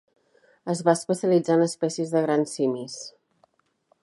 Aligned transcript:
Es 0.73 0.79
va 0.87 0.95
especialitzar 1.01 1.59
en 1.59 1.67
espècies 1.67 2.17
de 2.17 2.27
grans 2.27 2.59
simis. 2.59 3.01